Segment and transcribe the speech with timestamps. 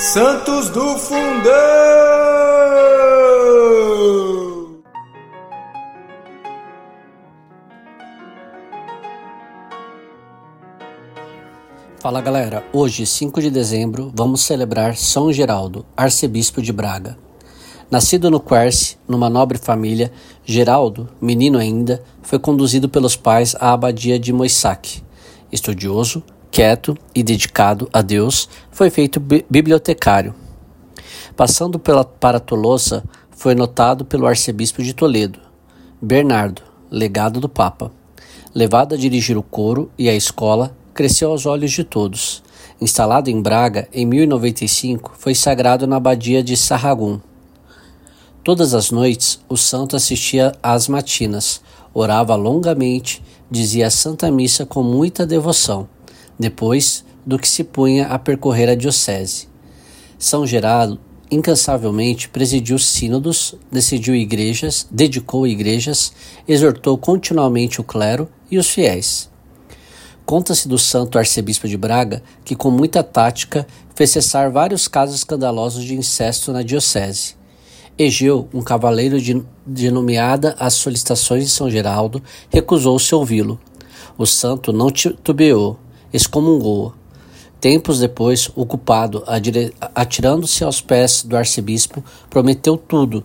[0.00, 1.20] Santos do Fundão!
[11.98, 17.18] Fala galera, hoje, 5 de dezembro, vamos celebrar São Geraldo, arcebispo de Braga.
[17.90, 20.10] Nascido no Quercy, numa nobre família,
[20.46, 25.02] Geraldo, menino ainda, foi conduzido pelos pais à abadia de Moissac.
[25.52, 30.34] Estudioso, quieto e dedicado a Deus, foi feito bi bibliotecário.
[31.36, 35.38] Passando pela, para Tolosa, foi notado pelo arcebispo de Toledo,
[36.02, 37.92] Bernardo, legado do Papa.
[38.54, 42.42] Levado a dirigir o coro e a escola, cresceu aos olhos de todos.
[42.80, 47.20] Instalado em Braga, em 1095, foi sagrado na abadia de Sarragum.
[48.42, 51.60] Todas as noites, o santo assistia às matinas,
[51.94, 55.88] orava longamente, dizia a Santa Missa com muita devoção
[56.40, 59.46] depois do que se punha a percorrer a diocese.
[60.18, 60.98] São Geraldo
[61.30, 66.12] incansavelmente presidiu sínodos, decidiu igrejas, dedicou igrejas,
[66.48, 69.30] exortou continuamente o clero e os fiéis.
[70.26, 75.84] Conta-se do santo arcebispo de Braga que, com muita tática, fez cessar vários casos escandalosos
[75.84, 77.36] de incesto na diocese.
[77.96, 83.60] Egeu, um cavaleiro de, de nomeada às solicitações de São Geraldo, recusou-se ouvi-lo.
[84.16, 85.78] O santo não titubeou,
[86.12, 86.94] excomungou.
[87.60, 89.22] Tempos depois, o culpado,
[89.94, 93.22] atirando-se aos pés do arcebispo, prometeu tudo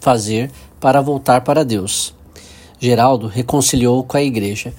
[0.00, 0.50] fazer
[0.80, 2.14] para voltar para Deus.
[2.78, 4.72] Geraldo reconciliou com a igreja,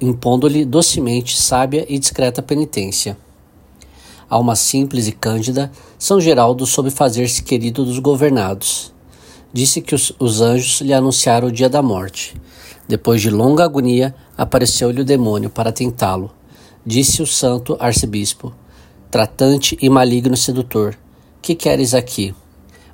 [0.00, 3.18] impondo-lhe docemente sábia e discreta penitência.
[4.30, 8.94] Alma simples e cândida, São Geraldo soube fazer-se querido dos governados.
[9.52, 12.34] Disse que os, os anjos lhe anunciaram o dia da morte.
[12.88, 16.30] Depois de longa agonia, apareceu-lhe o demônio para tentá-lo
[16.84, 18.54] Disse o santo arcebispo,
[19.10, 20.96] tratante e maligno sedutor:
[21.42, 22.34] Que queres aqui?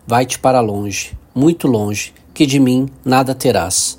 [0.05, 3.97] Vai-te para longe, muito longe, que de mim nada terás.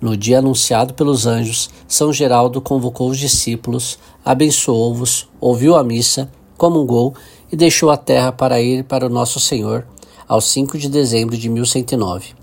[0.00, 7.14] No dia anunciado pelos anjos, São Geraldo convocou os discípulos, abençoou-vos, ouviu a missa, comungou
[7.50, 9.86] e deixou a terra para ir para o Nosso Senhor,
[10.26, 12.34] ao 5 de dezembro de 1109.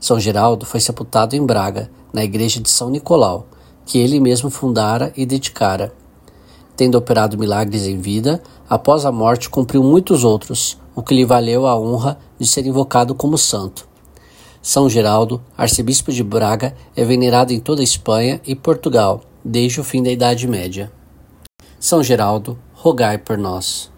[0.00, 3.46] São Geraldo foi sepultado em Braga, na igreja de São Nicolau,
[3.84, 5.92] que ele mesmo fundara e dedicara.
[6.78, 8.40] Tendo operado milagres em vida,
[8.70, 13.16] após a morte cumpriu muitos outros, o que lhe valeu a honra de ser invocado
[13.16, 13.88] como santo.
[14.62, 19.84] São Geraldo, arcebispo de Braga, é venerado em toda a Espanha e Portugal desde o
[19.84, 20.92] fim da Idade Média.
[21.80, 23.90] São Geraldo, rogai por nós.